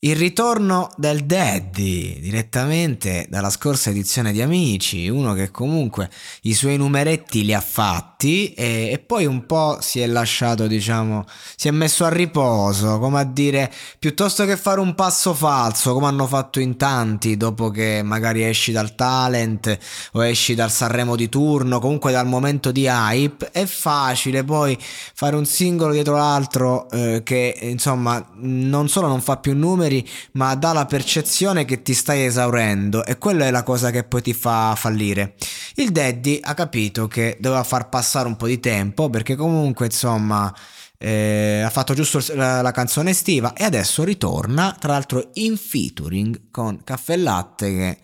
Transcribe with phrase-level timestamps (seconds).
[0.00, 6.08] Il ritorno del Daddy direttamente dalla scorsa edizione di Amici, uno che comunque
[6.42, 11.24] i suoi numeretti li ha fatti e, e, poi un po' si è lasciato, diciamo,
[11.56, 16.06] si è messo a riposo, come a dire, piuttosto che fare un passo falso, come
[16.06, 19.76] hanno fatto in tanti dopo che magari esci dal talent
[20.12, 25.34] o esci dal Sanremo di turno, comunque dal momento di hype, è facile poi fare
[25.34, 30.54] un singolo dietro l'altro eh, che insomma non solo non fa più numeri, numeri, ma
[30.54, 34.34] dà la percezione che ti stai esaurendo e quella è la cosa che poi ti
[34.34, 35.34] fa fallire.
[35.74, 40.54] Il Daddy ha capito che doveva far passare un po' di tempo perché comunque insomma
[40.98, 46.50] eh, ha fatto giusto la, la, canzone estiva e adesso ritorna tra l'altro in featuring
[46.50, 47.98] con Caffè Latte che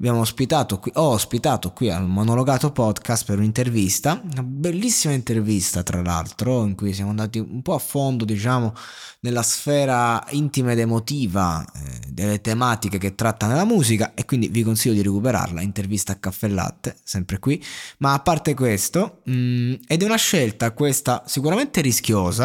[0.00, 6.00] abbiamo ospitato qui, ho ospitato qui al Monologato Podcast per un'intervista, una bellissima intervista tra
[6.00, 8.72] l'altro, in cui siamo andati un po' a fondo, diciamo,
[9.20, 14.62] nella sfera intima ed emotiva eh, delle tematiche che tratta nella musica e quindi vi
[14.62, 17.62] consiglio di recuperarla, intervista a caffè latte, sempre qui,
[17.98, 22.39] ma a parte questo, mh, mm, ed è una scelta questa sicuramente rischiosa,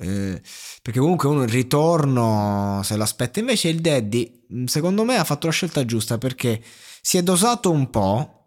[0.00, 0.40] eh,
[0.82, 5.24] perché comunque uno il ritorno se lo aspetta, invece il Daddy mm, secondo me ha
[5.24, 6.62] fatto la scelta giusta perché
[7.00, 8.38] si è dosato un po'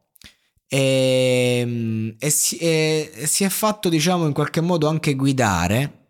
[0.73, 6.05] e, ehm, e, si, e, si, è fatto, diciamo, in qualche modo anche guidare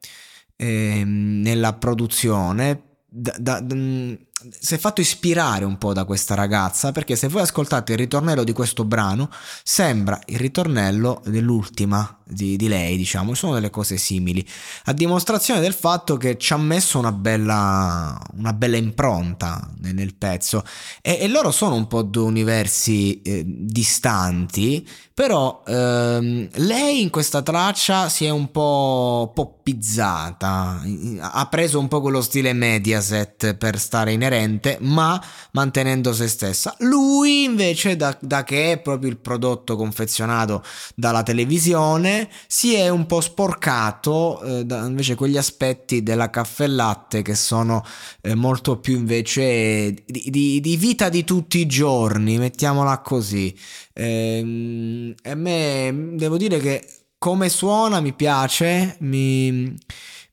[0.55, 2.89] eh, nella produzione.
[3.07, 4.13] Da, da, mm,
[4.59, 8.43] si è fatto ispirare un po' da questa ragazza perché se voi ascoltate il ritornello
[8.43, 9.29] di questo brano
[9.63, 14.45] sembra il ritornello dell'ultima di, di, lei, diciamo, sono delle cose simili,
[14.85, 20.15] a dimostrazione del fatto che ci ha messo una bella, una bella impronta nel, nel
[20.15, 20.63] pezzo.
[21.01, 27.41] E, e, loro sono un po' due universi eh, distanti, però ehm, lei in questa
[27.41, 30.81] traccia si è un po' poppizzata,
[31.19, 35.21] ha preso un po' quello stile Mediaset per stare inerente, ma
[35.51, 36.75] mantenendo se stessa.
[36.79, 40.63] Lui invece, da, da che è proprio il prodotto confezionato
[40.95, 47.21] dalla televisione, si è un po' sporcato eh, da invece quegli aspetti della caffè latte
[47.21, 47.83] che sono
[48.21, 53.55] eh, molto più invece di, di, di, vita di tutti i giorni, mettiamola così.
[53.93, 56.85] Eh, a me devo dire che
[57.17, 59.75] come suona mi piace, mi,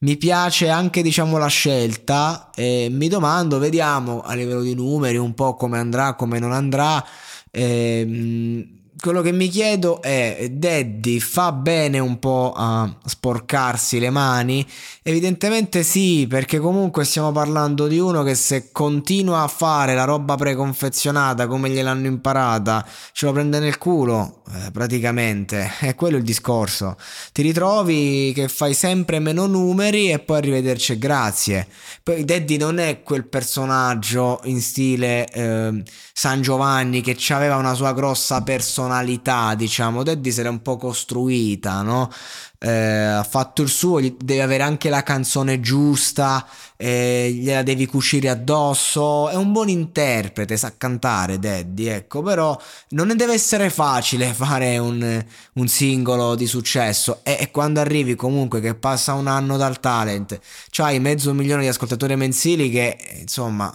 [0.00, 5.34] mi piace anche diciamo la scelta e mi domando, vediamo a livello di numeri un
[5.34, 7.04] po' come andrà, come non andrà.
[7.50, 14.66] Eh, quello che mi chiedo è, Daddy fa bene un po' a sporcarsi le mani?
[15.02, 20.34] Evidentemente sì, perché comunque stiamo parlando di uno che se continua a fare la roba
[20.34, 25.70] preconfezionata come gliel'hanno imparata, ce lo prende nel culo, eh, praticamente.
[25.78, 26.96] È quello il discorso.
[27.32, 31.68] Ti ritrovi che fai sempre meno numeri e poi arrivederci grazie.
[32.02, 35.82] Poi Daddy non è quel personaggio in stile eh,
[36.12, 40.76] San Giovanni che aveva una sua grossa personalità personalità, diciamo, Daddy se l'è un po'
[40.76, 42.10] costruita, no?
[42.60, 46.44] Eh, ha fatto il suo, deve avere anche la canzone giusta,
[46.76, 52.58] eh, gliela devi cucire addosso, è un buon interprete, sa cantare Daddy, ecco, però
[52.90, 57.20] non deve essere facile fare un, un singolo di successo.
[57.22, 60.40] E, e, quando arrivi comunque che passa un anno dal talent,
[60.70, 63.74] c'hai mezzo milione di ascoltatori mensili che insomma...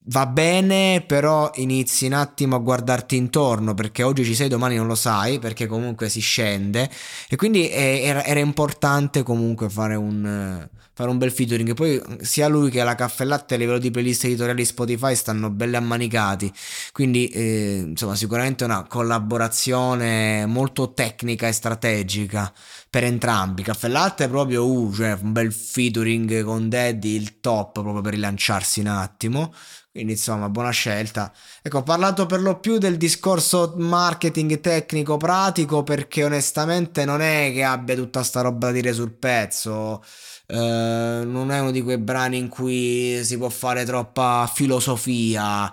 [0.00, 4.76] Eh, va bene, però inizi un attimo a guardarti intorno perché oggi ci sei, domani
[4.76, 6.90] non lo sai, perché comunque si scende.
[7.28, 11.74] E quindi era, era importante comunque fare un, fare un bel featuring.
[11.74, 15.76] Poi sia lui che la caffè latte a livello di playlist editoriali Spotify stanno belli
[15.76, 16.52] ammanicati,
[16.92, 22.52] quindi eh, insomma sicuramente una collaborazione molto tecnica e strategica
[22.90, 23.62] per entrambi.
[23.62, 28.80] Caffè latte proprio uh, cioè un bel featuring con Daddy, il top proprio per rilanciarsi
[28.80, 29.54] un attimo.
[29.92, 31.32] Quindi insomma, buona scelta.
[31.62, 37.50] Ecco, ho parlato per lo più del discorso marketing tecnico pratico perché onestamente non è
[37.52, 40.02] che abbia tutta sta roba da dire sul pezzo.
[40.46, 45.72] Uh, non è uno di quei brani in cui si può fare troppa filosofia.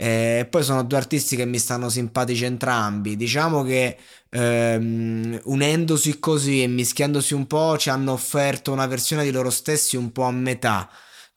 [0.00, 3.16] E poi sono due artisti che mi stanno simpatici entrambi.
[3.16, 3.96] Diciamo che
[4.30, 9.96] um, unendosi così e mischiandosi un po' ci hanno offerto una versione di loro stessi
[9.96, 10.88] un po' a metà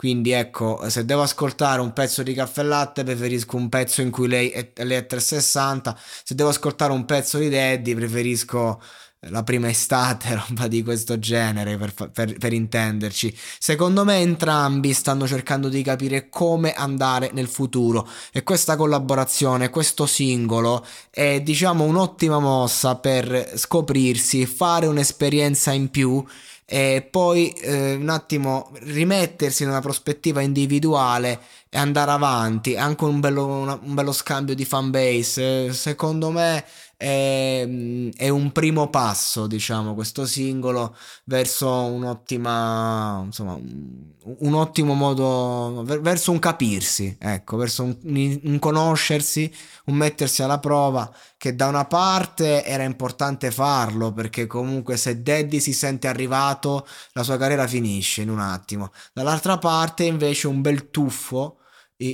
[0.02, 4.28] quindi ecco, se devo ascoltare un pezzo di caffè latte preferisco un pezzo in cui
[4.28, 8.81] lei è, lei è 360, se devo ascoltare un pezzo di Daddy preferisco
[9.29, 13.35] la prima estate, roba di questo genere, per, per, per, intenderci.
[13.59, 20.06] Secondo me entrambi stanno cercando di capire come andare nel futuro e questa collaborazione, questo
[20.06, 26.23] singolo è diciamo un'ottima mossa per scoprirsi, fare un'esperienza in più
[26.65, 31.41] e poi eh, un attimo rimettersi in una prospettiva individuale
[31.73, 35.71] e andare avanti, anche un bello, un bello scambio di fanbase.
[35.71, 36.65] Secondo me
[36.97, 37.65] è,
[38.13, 46.39] è, un primo passo, diciamo, questo singolo verso un'ottima, insomma, un, ottimo modo, verso un
[46.39, 47.97] capirsi, ecco, verso un,
[48.44, 49.50] un conoscersi,
[49.85, 55.62] un mettersi alla prova, che da una parte era importante farlo, perché comunque se Daddy
[55.62, 58.91] si sente arrivato, la sua carriera finisce in un attimo.
[59.13, 61.56] Dall'altra parte invece un bel tuffo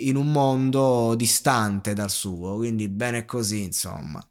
[0.10, 4.22] in un mondo distante dal suo, quindi bene così, insomma.